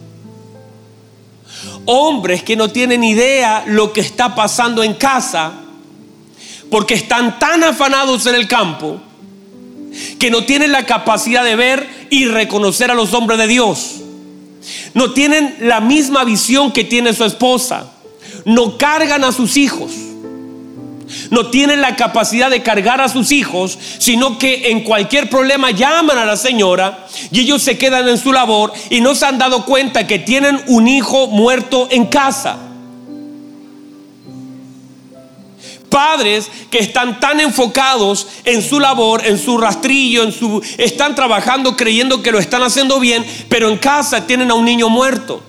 [1.86, 5.54] hombres que no tienen idea lo que está pasando en casa,
[6.70, 9.00] porque están tan afanados en el campo,
[10.20, 13.98] que no tienen la capacidad de ver y reconocer a los hombres de Dios.
[14.94, 17.92] No tienen la misma visión que tiene su esposa.
[18.46, 19.92] No cargan a sus hijos
[21.30, 26.18] no tienen la capacidad de cargar a sus hijos, sino que en cualquier problema llaman
[26.18, 29.66] a la señora y ellos se quedan en su labor y no se han dado
[29.66, 32.58] cuenta que tienen un hijo muerto en casa.
[35.90, 41.76] Padres que están tan enfocados en su labor, en su rastrillo, en su están trabajando
[41.76, 45.44] creyendo que lo están haciendo bien, pero en casa tienen a un niño muerto.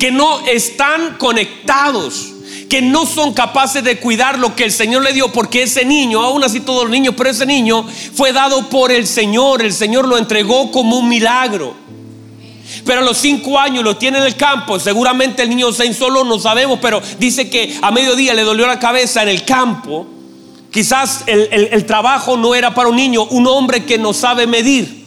[0.00, 2.32] Que no están conectados
[2.70, 6.20] que no son capaces de cuidar lo que el Señor le dio, porque ese niño,
[6.20, 7.84] aún así todos los niños, pero ese niño
[8.14, 11.74] fue dado por el Señor, el Señor lo entregó como un milagro.
[12.84, 14.78] Pero a los cinco años lo tiene en el campo.
[14.78, 18.78] Seguramente el niño se solo no sabemos, pero dice que a mediodía le dolió la
[18.78, 20.06] cabeza en el campo.
[20.70, 25.04] Quizás el, el trabajo no era para un niño, un hombre que no sabe medir.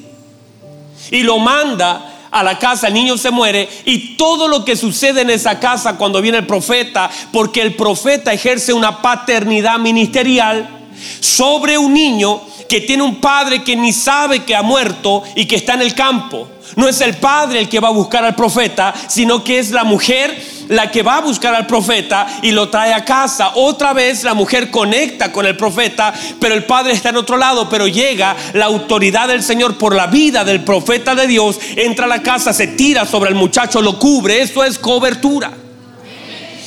[1.12, 5.22] Y lo manda a la casa, el niño se muere y todo lo que sucede
[5.22, 10.83] en esa casa cuando viene el profeta, porque el profeta ejerce una paternidad ministerial
[11.20, 15.56] sobre un niño que tiene un padre que ni sabe que ha muerto y que
[15.56, 16.48] está en el campo.
[16.76, 19.84] No es el padre el que va a buscar al profeta, sino que es la
[19.84, 23.52] mujer la que va a buscar al profeta y lo trae a casa.
[23.56, 27.70] Otra vez la mujer conecta con el profeta, pero el padre está en otro lado,
[27.70, 32.10] pero llega la autoridad del Señor por la vida del profeta de Dios, entra a
[32.10, 34.42] la casa, se tira sobre el muchacho, lo cubre.
[34.42, 35.63] Eso es cobertura.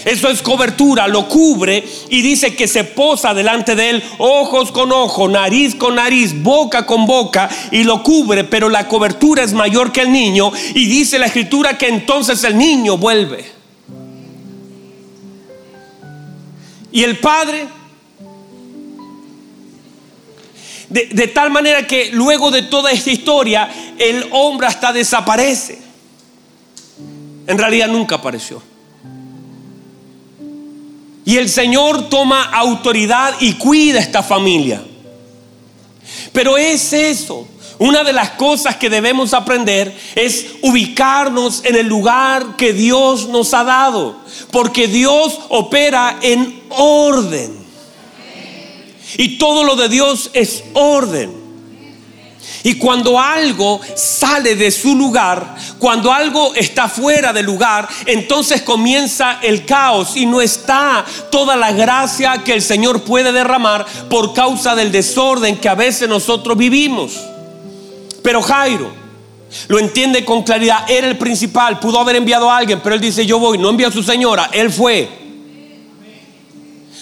[0.07, 4.93] Eso es cobertura, lo cubre y dice que se posa delante de él, ojos con
[4.93, 9.91] ojo, nariz con nariz, boca con boca y lo cubre, pero la cobertura es mayor
[9.91, 13.45] que el niño y dice la escritura que entonces el niño vuelve.
[16.93, 17.67] Y el padre,
[20.89, 25.81] de, de, tal manera que luego de toda esta historia, el hombre hasta desaparece.
[27.49, 28.76] En realidad nunca apareció.
[31.27, 34.81] Y el Señor toma autoridad y cuida esta familia.
[36.33, 37.49] Pero es eso.
[37.79, 43.53] Una de las cosas que debemos aprender es ubicarnos en el lugar que Dios nos
[43.55, 44.17] ha dado.
[44.53, 47.59] Porque Dios opera en orden.
[49.19, 51.46] Y todo lo de Dios es orden.
[52.63, 59.39] Y cuando algo sale de su lugar, cuando algo está fuera del lugar, entonces comienza
[59.43, 64.75] el caos y no está toda la gracia que el Señor puede derramar por causa
[64.75, 67.21] del desorden que a veces nosotros vivimos.
[68.23, 68.91] Pero Jairo
[69.69, 73.25] lo entiende con claridad, era el principal, pudo haber enviado a alguien, pero él dice,
[73.25, 75.09] yo voy, no envía a su señora, él fue.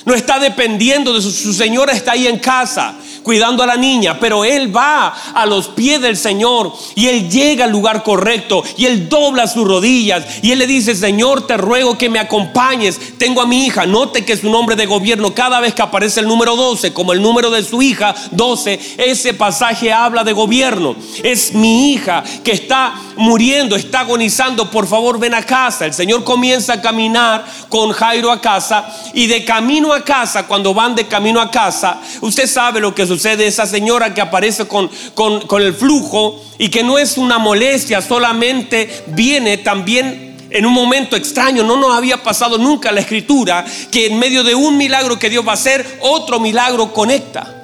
[0.04, 4.20] No está dependiendo de su, su señora, está ahí en casa cuidando a la niña,
[4.20, 8.84] pero él va a los pies del Señor y él llega al lugar correcto y
[8.84, 13.40] él dobla sus rodillas y él le dice, Señor, te ruego que me acompañes, tengo
[13.40, 16.28] a mi hija, note que es un nombre de gobierno, cada vez que aparece el
[16.28, 21.54] número 12, como el número de su hija 12, ese pasaje habla de gobierno, es
[21.54, 26.74] mi hija que está muriendo, está agonizando, por favor ven a casa, el Señor comienza
[26.74, 31.40] a caminar con Jairo a casa y de camino a casa, cuando van de camino
[31.40, 36.42] a casa, usted sabe lo que sucede, esa señora que aparece con, con, el flujo
[36.58, 41.96] y que no es una molestia, solamente viene también en un momento extraño, no nos
[41.96, 45.54] había pasado nunca la escritura, que en medio de un milagro que Dios va a
[45.54, 47.63] hacer, otro milagro conecta.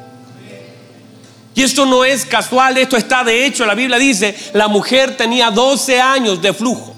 [1.61, 5.51] Y esto no es casual, esto está de hecho, la Biblia dice, la mujer tenía
[5.51, 6.95] 12 años de flujo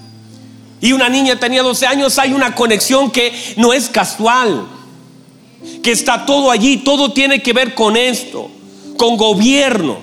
[0.79, 4.65] y una niña tenía 12 años, hay una conexión que no es casual
[5.83, 8.49] que está todo allí, todo tiene que ver con esto,
[8.95, 9.97] con gobierno,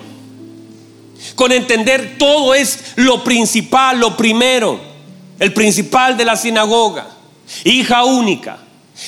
[1.33, 4.79] con entender todo es lo principal, lo primero,
[5.39, 7.07] el principal de la sinagoga,
[7.63, 8.59] hija única.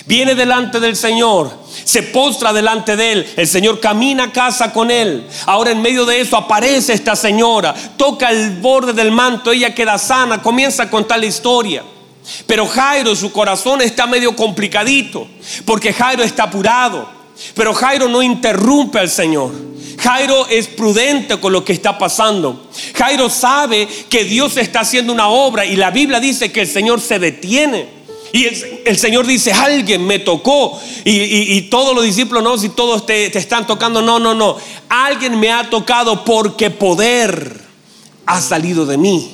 [0.06, 1.52] Viene delante del Señor,
[1.84, 5.28] se postra delante de Él, el Señor camina a casa con Él.
[5.46, 9.98] Ahora en medio de eso aparece esta señora, toca el borde del manto, ella queda
[9.98, 11.84] sana, comienza a contar la historia.
[12.48, 15.28] Pero Jairo, su corazón está medio complicadito,
[15.66, 17.08] porque Jairo está apurado.
[17.54, 19.52] Pero Jairo no interrumpe al Señor.
[20.00, 22.68] Jairo es prudente con lo que está pasando.
[22.96, 27.00] Jairo sabe que Dios está haciendo una obra y la Biblia dice que el Señor
[27.00, 28.03] se detiene.
[28.36, 28.46] Y
[28.86, 30.82] el, Señor dice, alguien me tocó.
[31.06, 34.58] Y, todos los discípulos, no, si todos te están tocando, no, no, no.
[34.90, 37.62] Alguien me ha tocado porque poder
[38.26, 39.32] ha salido de mí.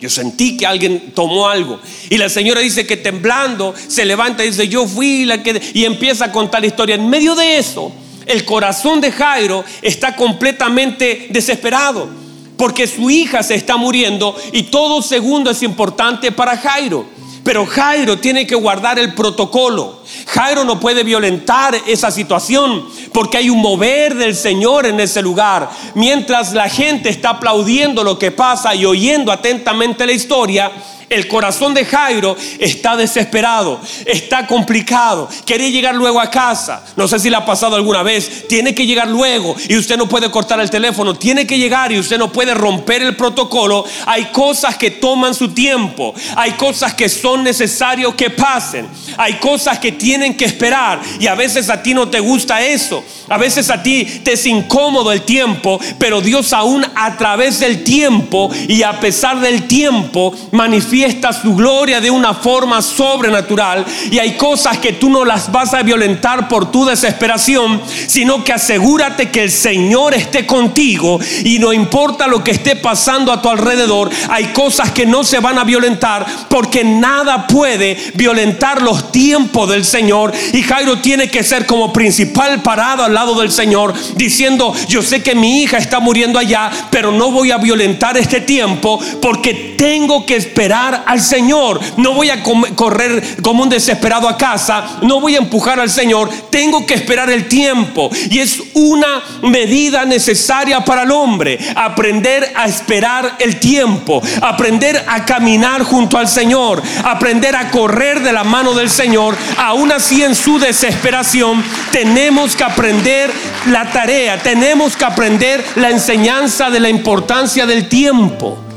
[0.00, 1.80] Yo sentí que alguien tomó algo.
[2.10, 5.60] Y la señora dice que temblando se levanta y dice, yo fui la que...
[5.74, 6.94] Y empieza a contar la historia.
[6.94, 7.90] En medio de eso,
[8.24, 12.08] el corazón de Jairo está completamente desesperado.
[12.56, 17.18] Porque su hija se está muriendo y todo segundo es importante para Jairo.
[17.48, 20.00] Pero Jairo tiene que guardar el protocolo.
[20.26, 25.70] Jairo no puede violentar esa situación porque hay un mover del Señor en ese lugar.
[25.94, 30.70] Mientras la gente está aplaudiendo lo que pasa y oyendo atentamente la historia,
[31.08, 36.84] El corazón de Jairo está desesperado, está complicado, quiere llegar luego a casa.
[36.96, 40.06] No sé si le ha pasado alguna vez, tiene que llegar luego y usted no
[40.06, 43.86] puede cortar el teléfono, tiene que llegar y usted no puede romper el protocolo.
[44.04, 49.78] Hay cosas que toman su tiempo, hay cosas que son necesarios que pasen, hay cosas
[49.78, 51.00] que tienen que esperar.
[51.18, 54.44] Y a veces a ti no te gusta eso, a veces a ti te es
[54.44, 60.34] incómodo el tiempo, pero Dios aún a través del tiempo y a pesar del tiempo
[60.52, 65.52] manifiesta manifiesta su gloria de una forma sobrenatural y hay cosas que tú no las
[65.52, 71.60] vas a violentar por tu desesperación, sino que asegúrate que el Señor esté contigo y
[71.60, 75.58] no importa lo que esté pasando a tu alrededor, hay cosas que no se van
[75.58, 80.32] a violentar porque nada puede violentar los tiempos del Señor.
[80.52, 85.22] Y Jairo tiene que ser como principal parado al lado del Señor diciendo, yo sé
[85.22, 90.26] que mi hija está muriendo allá, pero no voy a violentar este tiempo porque tengo
[90.26, 91.80] que esperar al Señor.
[91.96, 94.98] No voy a correr como un desesperado a casa.
[95.02, 96.30] No voy a empujar al Señor.
[96.50, 98.10] Tengo que esperar el tiempo.
[98.30, 101.58] Y es una medida necesaria para el hombre.
[101.74, 104.22] Aprender a esperar el tiempo.
[104.42, 106.82] Aprender a caminar junto al Señor.
[107.04, 109.36] Aprender a correr de la mano del Señor.
[109.56, 113.30] Aún así en su desesperación tenemos que aprender
[113.66, 114.42] la tarea.
[114.42, 118.67] Tenemos que aprender la enseñanza de la importancia del tiempo.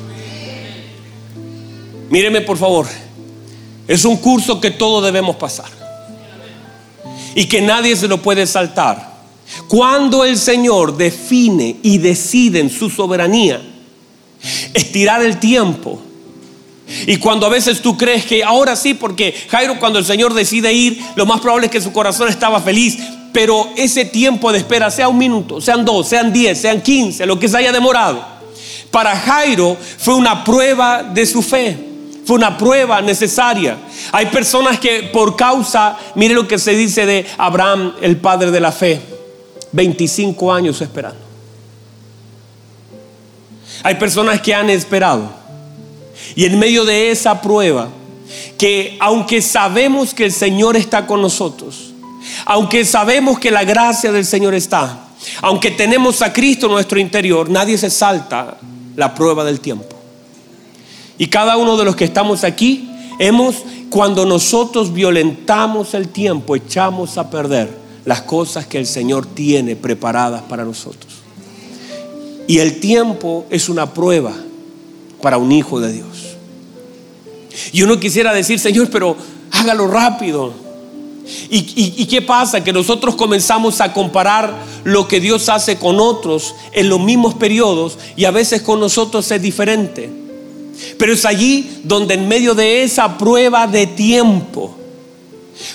[2.12, 2.88] Míreme por favor,
[3.88, 5.70] es un curso que todos debemos pasar
[7.34, 9.12] y que nadie se lo puede saltar.
[9.70, 13.62] Cuando el Señor define y decide en su soberanía
[14.74, 16.02] estirar el tiempo,
[17.08, 20.74] y cuando a veces tú crees que ahora sí, porque Jairo cuando el Señor decide
[20.74, 22.98] ir, lo más probable es que su corazón estaba feliz,
[23.32, 27.40] pero ese tiempo de espera, sea un minuto, sean dos, sean diez, sean quince, lo
[27.40, 28.22] que se haya demorado,
[28.90, 31.91] para Jairo fue una prueba de su fe.
[32.26, 33.78] Fue una prueba necesaria.
[34.12, 38.60] Hay personas que por causa, mire lo que se dice de Abraham, el padre de
[38.60, 39.02] la fe,
[39.72, 41.20] 25 años esperando.
[43.84, 45.32] Hay personas que han esperado.
[46.36, 47.90] Y en medio de esa prueba,
[48.58, 51.94] que aunque sabemos que el Señor está con nosotros,
[52.46, 55.08] aunque sabemos que la gracia del Señor está,
[55.42, 58.58] aunque tenemos a Cristo en nuestro interior, nadie se salta
[58.96, 60.01] la prueba del tiempo.
[61.22, 63.58] Y cada uno de los que estamos aquí, hemos,
[63.92, 67.70] cuando nosotros violentamos el tiempo, echamos a perder
[68.06, 71.14] las cosas que el Señor tiene preparadas para nosotros.
[72.48, 74.34] Y el tiempo es una prueba
[75.22, 76.38] para un hijo de Dios.
[77.72, 79.16] Y uno quisiera decir, Señor, pero
[79.52, 80.52] hágalo rápido.
[81.52, 82.64] ¿Y, qué pasa?
[82.64, 84.56] Que nosotros comenzamos a comparar
[84.86, 89.30] lo que Dios hace con otros en los mismos periodos y a veces con nosotros
[89.30, 90.21] es diferente.
[90.98, 94.76] Pero es allí donde en medio de esa prueba de tiempo,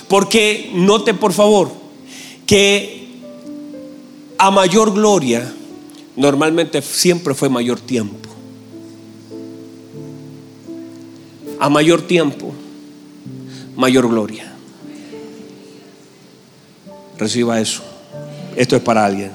[0.07, 1.71] porque note por favor
[2.45, 3.07] que
[4.37, 5.53] a mayor gloria
[6.15, 8.29] normalmente siempre fue mayor tiempo.
[11.59, 12.53] A mayor tiempo,
[13.75, 14.53] mayor gloria.
[17.17, 17.81] Reciba eso.
[18.55, 19.31] Esto es para alguien.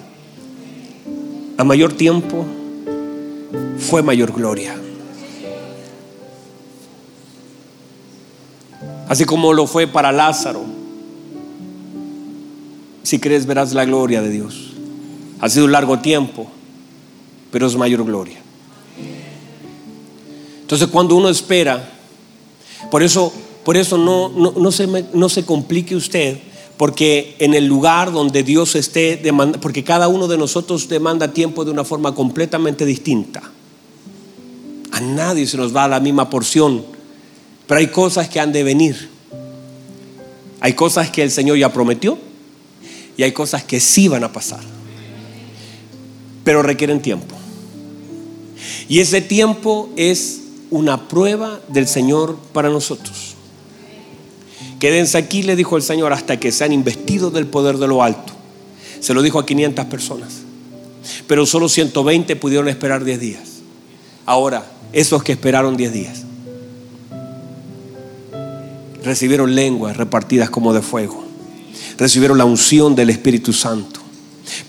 [1.57, 2.45] A mayor tiempo
[3.79, 4.77] fue mayor gloria.
[9.13, 10.65] Así como lo fue para Lázaro.
[13.03, 14.73] Si crees verás la gloria de Dios.
[15.39, 16.47] Ha sido un largo tiempo,
[17.51, 18.41] pero es mayor gloria.
[20.63, 21.93] Entonces cuando uno espera,
[22.91, 23.31] por eso,
[23.67, 26.39] por eso no, no, se, no se complique usted,
[26.79, 29.21] porque en el lugar donde Dios esté,
[29.61, 33.43] porque cada uno de nosotros demanda tiempo de una forma completamente distinta.
[34.91, 36.92] A nadie se nos va la misma porción
[37.73, 39.09] pero hay cosas que han de venir.
[40.61, 42.19] Hay cosas que el Señor ya prometió
[43.17, 44.61] y hay cosas que sí van a pasar.
[46.45, 47.35] Pero requieren tiempo.
[48.91, 53.37] Y ese tiempo es una prueba del Señor para nosotros.
[54.79, 58.35] Quédense aquí, le dijo el Señor, hasta que sean investidos del poder de lo alto.
[59.01, 60.43] Se lo dijo a 500 personas.
[61.27, 63.43] Pero solo 120 pudieron esperar 10 días.
[64.27, 66.25] Ahora, esos que esperaron 10 días
[69.05, 71.25] recibieron lenguas repartidas como de fuego.
[71.99, 74.01] Recibieron la unción del Espíritu Santo.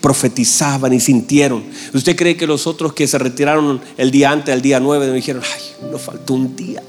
[0.01, 1.63] Profetizaban y sintieron.
[1.93, 5.15] ¿Usted cree que los otros que se retiraron el día antes, el día 9, me
[5.15, 6.83] dijeron, ay, nos faltó un día?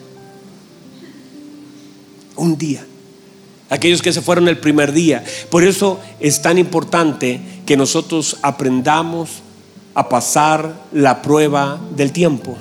[2.36, 2.86] Un día.
[3.70, 5.24] Aquellos que se fueron el primer día.
[5.50, 9.42] Por eso es tan importante que nosotros aprendamos
[9.94, 12.56] a pasar la prueba del tiempo.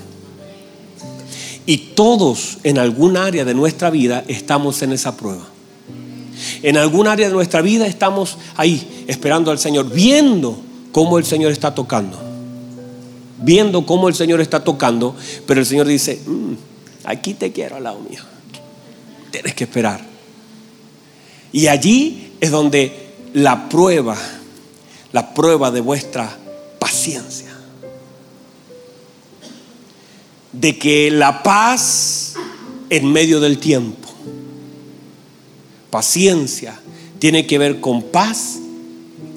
[1.66, 5.48] Y todos en algún área de nuestra vida estamos en esa prueba.
[6.62, 10.60] En algún área de nuestra vida estamos ahí esperando al Señor, viendo
[10.92, 12.20] cómo el Señor está tocando.
[13.40, 16.54] Viendo cómo el Señor está tocando, pero el Señor dice, mm,
[17.04, 18.22] aquí te quiero al lado mío.
[19.32, 20.02] Tienes que esperar.
[21.52, 24.18] Y allí es donde la prueba,
[25.12, 26.38] la prueba de vuestra
[26.80, 27.43] paciencia.
[30.54, 32.36] De que la paz
[32.90, 34.08] en medio del tiempo,
[35.90, 36.80] paciencia,
[37.20, 38.60] tiene que ver con paz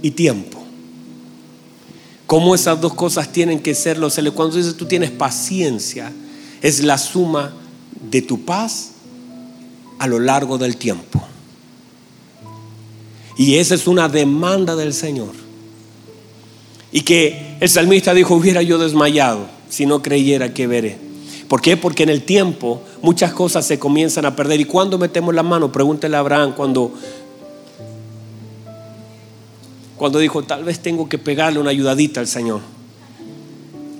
[0.02, 0.62] y tiempo.
[2.26, 3.98] Cómo esas dos cosas tienen que ser
[4.34, 6.12] Cuando dices tú tienes paciencia,
[6.60, 7.52] es la suma
[8.10, 8.90] de tu paz
[9.98, 11.22] a lo largo del tiempo.
[13.38, 15.34] Y esa es una demanda del Señor.
[16.90, 21.05] Y que el salmista dijo, hubiera yo desmayado si no creyera que veré.
[21.48, 21.76] ¿Por qué?
[21.76, 24.60] Porque en el tiempo muchas cosas se comienzan a perder.
[24.60, 25.70] ¿Y cuando metemos la mano?
[25.70, 26.92] Pregúntele a Abraham cuando,
[29.96, 32.60] cuando dijo, tal vez tengo que pegarle una ayudadita al Señor.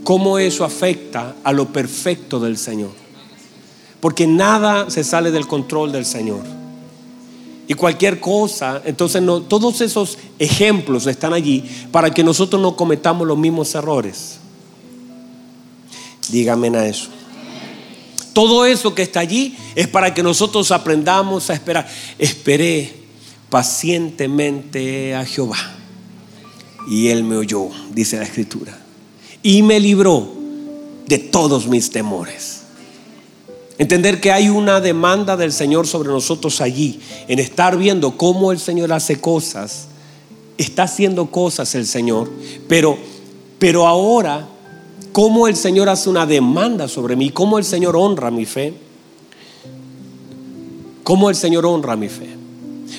[0.03, 2.91] ¿Cómo eso afecta a lo perfecto del Señor?
[4.01, 6.43] Porque nada se sale del control del Señor.
[7.69, 13.37] Y cualquier cosa, entonces todos esos ejemplos están allí para que nosotros no cometamos los
[13.37, 14.39] mismos errores.
[16.29, 17.16] Dígame a eso.
[18.37, 21.89] Todo eso que está allí es para que nosotros aprendamos a esperar.
[22.19, 22.93] Esperé
[23.49, 25.57] pacientemente a Jehová
[26.87, 28.79] y él me oyó, dice la escritura,
[29.43, 30.29] y me libró
[31.07, 32.65] de todos mis temores.
[33.79, 38.59] Entender que hay una demanda del Señor sobre nosotros allí, en estar viendo cómo el
[38.59, 39.87] Señor hace cosas,
[40.59, 42.31] está haciendo cosas el Señor,
[42.69, 42.99] pero,
[43.59, 44.47] pero ahora,
[45.17, 48.75] cómo el Señor hace una demanda sobre mí, cómo el Señor honra mi fe,
[51.05, 52.29] cómo el Señor honra mi fe,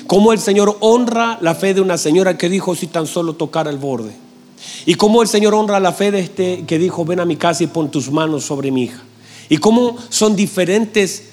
[0.07, 3.69] cómo el Señor honra la fe de una señora que dijo si tan solo tocara
[3.69, 4.13] el borde,
[4.87, 7.63] y cómo el Señor honra la fe de este que dijo ven a mi casa
[7.63, 9.03] y pon tus manos sobre mi hija.
[9.47, 11.25] Y cómo son diferentes,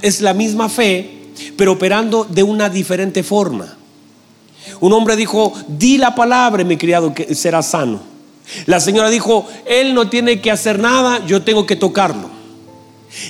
[0.00, 1.10] es la misma fe,
[1.58, 3.76] pero operando de una diferente forma.
[4.80, 8.11] Un hombre dijo, di la palabra, mi criado, que será sano.
[8.66, 12.30] La señora dijo, él no tiene que hacer nada, yo tengo que tocarlo.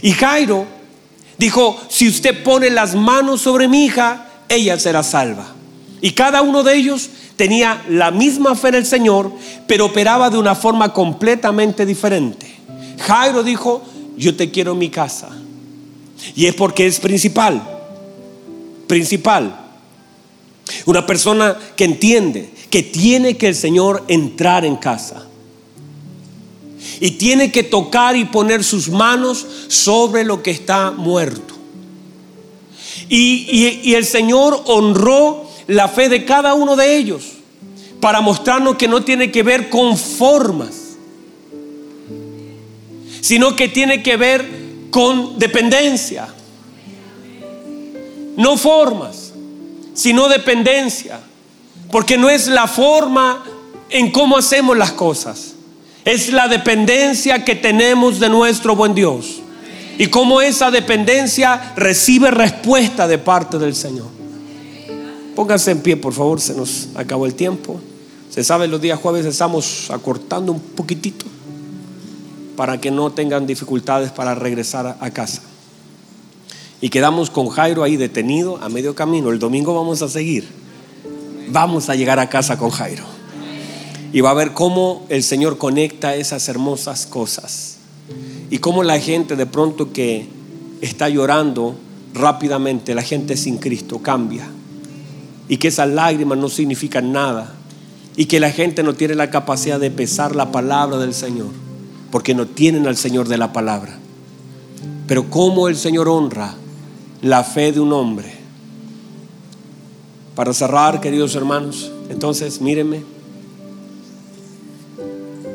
[0.00, 0.66] Y Jairo
[1.38, 5.54] dijo, si usted pone las manos sobre mi hija, ella será salva.
[6.00, 9.32] Y cada uno de ellos tenía la misma fe en el Señor,
[9.66, 12.46] pero operaba de una forma completamente diferente.
[13.00, 13.82] Jairo dijo,
[14.16, 15.30] yo te quiero en mi casa.
[16.34, 17.62] Y es porque es principal,
[18.86, 19.58] principal.
[20.86, 25.28] Una persona que entiende que tiene que el Señor entrar en casa.
[26.98, 31.54] Y tiene que tocar y poner sus manos sobre lo que está muerto.
[33.08, 37.22] Y, y el Señor honró la fe de cada uno de ellos
[38.00, 40.82] para mostrarnos que no tiene que ver con formas
[43.22, 44.44] sino que tiene que ver
[44.90, 46.26] con dependencia.
[48.36, 49.32] No formas,
[49.94, 51.20] sino dependencia.
[51.92, 53.44] Porque no es la forma
[53.90, 55.52] en cómo hacemos las cosas.
[56.06, 59.42] Es la dependencia que tenemos de nuestro buen Dios.
[59.98, 64.06] Y cómo esa dependencia recibe respuesta de parte del Señor.
[65.36, 67.78] Pónganse en pie, por favor, se nos acabó el tiempo.
[68.30, 71.26] Se sabe, los días jueves estamos acortando un poquitito
[72.56, 75.42] para que no tengan dificultades para regresar a casa.
[76.80, 79.30] Y quedamos con Jairo ahí detenido a medio camino.
[79.30, 80.61] El domingo vamos a seguir.
[81.52, 83.04] Vamos a llegar a casa con Jairo.
[84.12, 87.76] Y va a ver cómo el Señor conecta esas hermosas cosas.
[88.50, 90.26] Y cómo la gente de pronto que
[90.80, 91.76] está llorando
[92.14, 94.48] rápidamente, la gente sin Cristo cambia.
[95.48, 97.54] Y que esas lágrimas no significan nada.
[98.16, 101.62] Y que la gente no tiene la capacidad de pesar la palabra del Señor
[102.12, 103.98] porque no tienen al Señor de la palabra.
[105.08, 106.54] Pero cómo el Señor honra
[107.22, 108.41] la fe de un hombre.
[110.34, 113.02] Para cerrar, queridos hermanos, entonces mírenme.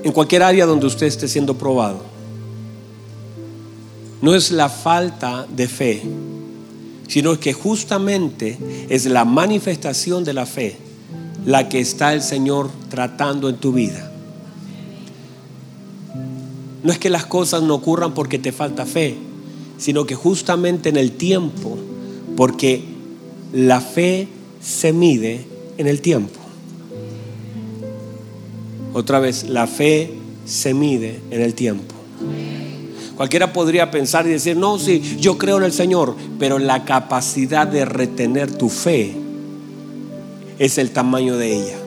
[0.04, 2.02] En cualquier área donde usted esté siendo probado,
[4.22, 6.02] no es la falta de fe,
[7.08, 8.58] sino que justamente
[8.90, 10.88] es la manifestación de la fe
[11.48, 14.12] la que está el Señor tratando en tu vida.
[16.84, 19.16] No es que las cosas no ocurran porque te falta fe,
[19.78, 21.78] sino que justamente en el tiempo,
[22.36, 22.84] porque
[23.54, 24.28] la fe
[24.62, 25.46] se mide
[25.78, 26.40] en el tiempo.
[28.94, 30.12] Otra vez, la fe
[30.46, 31.94] se mide en el tiempo.
[33.16, 37.68] Cualquiera podría pensar y decir, no, sí, yo creo en el Señor, pero la capacidad
[37.68, 39.16] de retener tu fe
[40.60, 41.78] es el tamaño de ella.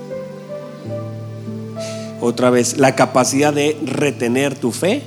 [2.21, 5.03] Otra vez, la capacidad de retener tu fe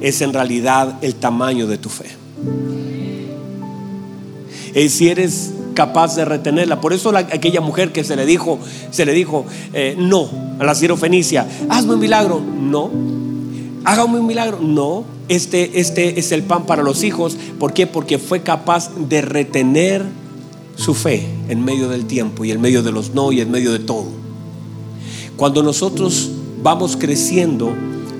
[0.00, 2.06] es en realidad el tamaño de tu fe.
[4.74, 8.58] Y si eres capaz de retenerla, por eso aquella mujer que se le dijo,
[8.90, 12.90] se le dijo, eh, no, a la Fenicia, hazme un milagro, no,
[13.84, 17.86] hágame un milagro, no, este, este es el pan para los hijos, ¿por qué?
[17.86, 20.04] Porque fue capaz de retener
[20.74, 23.70] su fe en medio del tiempo y en medio de los no y en medio
[23.70, 24.08] de todo.
[25.36, 26.28] Cuando nosotros
[26.60, 27.72] vamos creciendo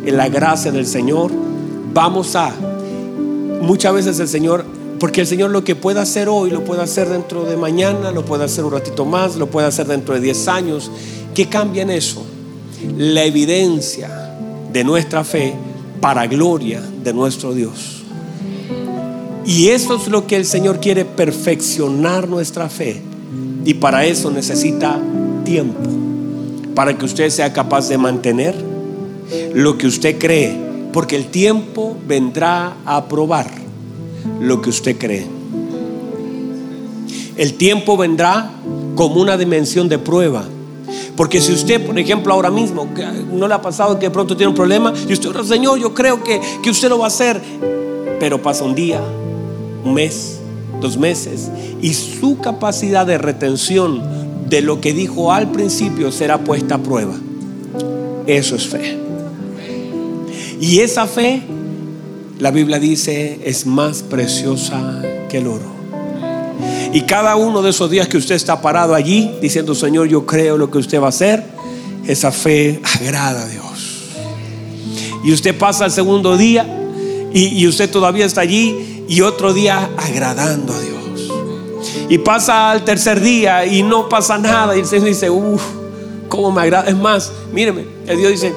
[0.07, 1.33] en la gracia del Señor,
[1.93, 2.53] vamos a,
[3.63, 7.09] muchas veces el Señor, porque el Señor lo que puede hacer hoy, lo puede hacer
[7.09, 10.49] dentro de mañana, lo puede hacer un ratito más, lo puede hacer dentro de 10
[10.49, 10.91] años.
[11.35, 12.25] ¿Qué cambia en eso?
[12.97, 14.35] La evidencia
[14.73, 15.55] de nuestra fe
[16.01, 18.03] para gloria de nuestro Dios.
[19.45, 23.03] Y eso es lo que el Señor quiere perfeccionar nuestra fe.
[23.65, 25.01] Y para eso necesita
[25.45, 25.89] tiempo.
[26.75, 28.55] Para que usted sea capaz de mantener
[29.55, 33.68] lo que usted cree porque el tiempo vendrá a probar
[34.41, 35.27] lo que usted cree.
[37.37, 38.51] El tiempo vendrá
[38.95, 40.45] como una dimensión de prueba.
[41.17, 42.89] Porque si usted, por ejemplo, ahora mismo,
[43.33, 46.23] no le ha pasado que de pronto tiene un problema, y usted, Señor, yo creo
[46.23, 47.41] que, que usted lo va a hacer,
[48.21, 49.01] pero pasa un día,
[49.85, 50.39] un mes,
[50.81, 51.51] dos meses,
[51.83, 54.03] y su capacidad de retención
[54.49, 57.15] de lo que dijo al principio será puesta a prueba.
[58.27, 58.99] Eso es fe.
[60.61, 61.43] Y esa fe,
[62.39, 65.79] la Biblia dice, es más preciosa que el oro.
[66.93, 70.57] Y cada uno de esos días que usted está parado allí diciendo, Señor, yo creo
[70.57, 71.45] lo que usted va a hacer,
[72.07, 74.05] esa fe agrada a Dios.
[75.25, 76.67] Y usted pasa el segundo día
[77.33, 81.31] y, usted todavía está allí y otro día agradando a Dios.
[82.09, 85.63] Y pasa al tercer día y no pasa nada y el Señor dice, uff,
[86.29, 86.89] cómo me agrada.
[86.89, 88.55] Es más, míreme, el Dios dice,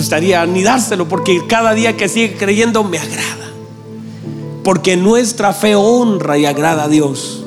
[0.00, 3.50] gustaría ni dárselo porque cada día que sigue creyendo me agrada.
[4.64, 7.44] Porque nuestra fe honra y agrada a Dios.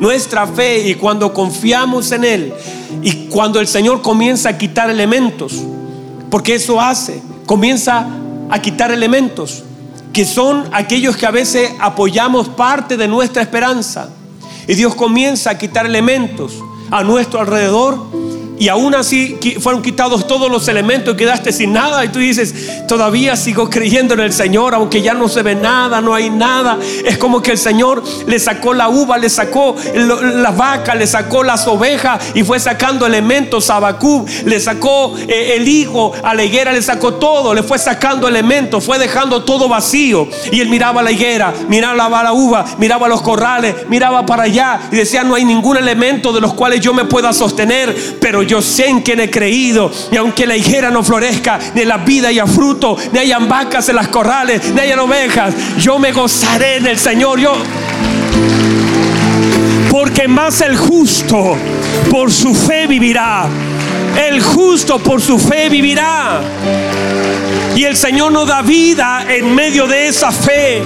[0.00, 2.54] Nuestra fe y cuando confiamos en Él
[3.02, 5.62] y cuando el Señor comienza a quitar elementos,
[6.28, 8.08] porque eso hace, comienza
[8.50, 9.62] a quitar elementos
[10.12, 14.10] que son aquellos que a veces apoyamos parte de nuestra esperanza.
[14.66, 16.54] Y Dios comienza a quitar elementos
[16.90, 18.21] a nuestro alrededor
[18.62, 22.04] y aún así fueron quitados todos los elementos quedaste sin nada.
[22.04, 26.00] Y tú dices, todavía sigo creyendo en el Señor, aunque ya no se ve nada,
[26.00, 26.78] no hay nada.
[27.04, 31.42] Es como que el Señor le sacó la uva, le sacó las vacas, le sacó
[31.42, 33.80] las ovejas y fue sacando elementos a
[34.44, 38.84] le sacó eh, el higo a la higuera, le sacó todo, le fue sacando elementos,
[38.84, 40.28] fue dejando todo vacío.
[40.52, 44.94] Y él miraba la higuera, miraba la uva, miraba los corrales, miraba para allá y
[44.94, 48.60] decía, no hay ningún elemento de los cuales yo me pueda sostener, pero yo yo
[48.60, 49.90] sé en quien he creído.
[50.10, 53.96] Y aunque la higuera no florezca, ni la vida haya fruto, ni hayan vacas en
[53.96, 57.40] las corrales, ni hayan ovejas, yo me gozaré en el Señor.
[57.40, 57.54] Yo.
[59.90, 61.56] Porque más el justo
[62.10, 63.48] por su fe vivirá.
[64.28, 66.42] El justo por su fe vivirá.
[67.74, 70.82] Y el Señor nos da vida en medio de esa fe.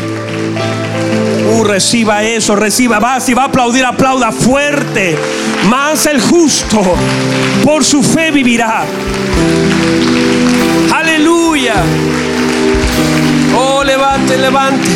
[1.66, 3.00] Reciba eso, reciba.
[3.00, 5.18] Va, si va a aplaudir, aplauda fuerte.
[5.68, 6.80] Más el justo
[7.64, 8.84] por su fe vivirá.
[10.94, 11.74] Aleluya.
[13.56, 14.88] Oh, levante, levante.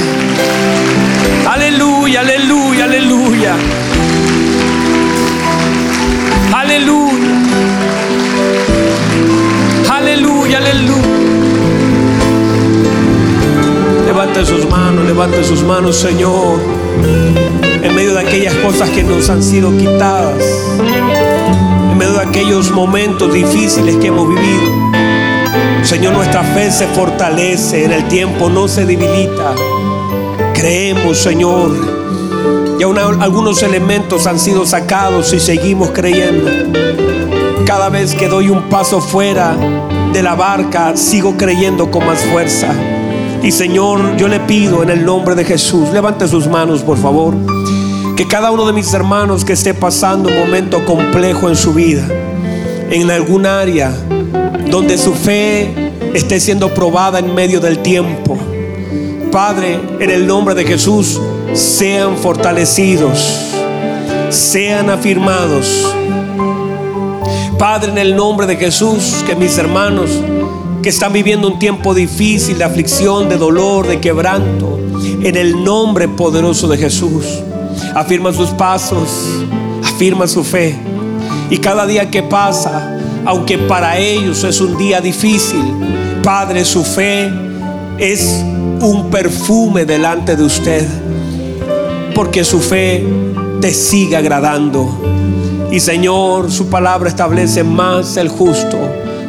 [1.48, 3.54] Aleluya, aleluya, aleluya.
[6.54, 7.28] Aleluya.
[9.90, 11.29] Aleluya, aleluya.
[14.20, 16.60] Levante sus manos, levante sus manos, Señor.
[17.82, 20.44] En medio de aquellas cosas que nos han sido quitadas.
[21.90, 24.92] En medio de aquellos momentos difíciles que hemos vivido.
[25.84, 29.54] Señor, nuestra fe se fortalece en el tiempo, no se debilita.
[30.52, 31.70] Creemos, Señor.
[32.78, 36.50] Y aún algunos elementos han sido sacados y seguimos creyendo.
[37.64, 39.56] Cada vez que doy un paso fuera
[40.12, 42.68] de la barca, sigo creyendo con más fuerza.
[43.42, 47.34] Y Señor, yo le pido en el nombre de Jesús, levante sus manos por favor,
[48.14, 52.06] que cada uno de mis hermanos que esté pasando un momento complejo en su vida,
[52.90, 53.92] en algún área
[54.70, 58.36] donde su fe esté siendo probada en medio del tiempo,
[59.32, 61.18] Padre, en el nombre de Jesús,
[61.54, 63.54] sean fortalecidos,
[64.28, 65.94] sean afirmados.
[67.58, 70.10] Padre, en el nombre de Jesús, que mis hermanos
[70.82, 74.78] que están viviendo un tiempo difícil de aflicción, de dolor, de quebranto.
[75.22, 77.26] En el nombre poderoso de Jesús.
[77.94, 79.08] Afirma sus pasos,
[79.84, 80.78] afirma su fe.
[81.50, 85.62] Y cada día que pasa, aunque para ellos es un día difícil,
[86.22, 87.30] Padre, su fe
[87.98, 88.42] es
[88.80, 90.86] un perfume delante de usted.
[92.14, 93.04] Porque su fe
[93.60, 94.88] te sigue agradando.
[95.70, 98.78] Y Señor, su palabra establece más el justo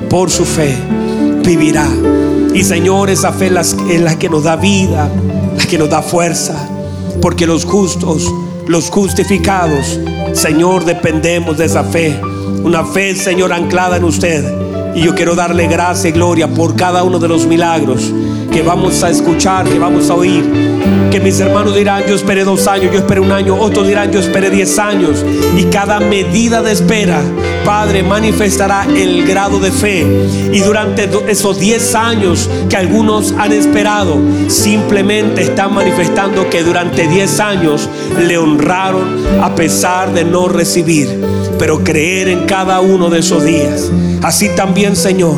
[0.09, 1.00] por su fe
[1.55, 1.87] vivirá.
[2.53, 3.51] Y Señor, esa fe
[3.89, 5.09] es la que nos da vida,
[5.57, 6.55] la que nos da fuerza.
[7.21, 8.31] Porque los justos,
[8.67, 9.99] los justificados,
[10.33, 12.19] Señor, dependemos de esa fe.
[12.63, 14.43] Una fe, Señor, anclada en usted.
[14.95, 18.11] Y yo quiero darle gracia y gloria por cada uno de los milagros
[18.51, 20.43] que vamos a escuchar, que vamos a oír.
[21.09, 24.19] Que mis hermanos dirán, yo esperé dos años, yo esperé un año, otros dirán, yo
[24.19, 25.25] esperé diez años.
[25.57, 27.21] Y cada medida de espera,
[27.65, 30.05] Padre, manifestará el grado de fe.
[30.51, 37.39] Y durante esos diez años que algunos han esperado, simplemente están manifestando que durante diez
[37.39, 37.89] años
[38.19, 41.07] le honraron a pesar de no recibir,
[41.57, 43.91] pero creer en cada uno de esos días.
[44.21, 45.37] Así también, Señor,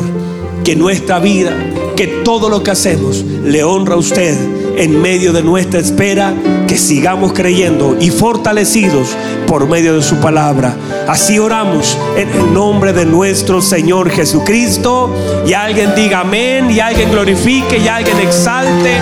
[0.64, 1.52] que nuestra vida
[1.94, 4.36] que todo lo que hacemos le honra a usted
[4.76, 6.34] en medio de nuestra espera,
[6.66, 9.16] que sigamos creyendo y fortalecidos
[9.46, 10.76] por medio de su palabra.
[11.06, 15.14] Así oramos en el nombre de nuestro Señor Jesucristo.
[15.46, 18.98] Y alguien diga amén, y alguien glorifique, y alguien exalte.